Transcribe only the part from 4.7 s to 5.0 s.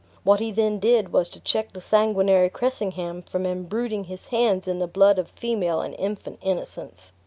the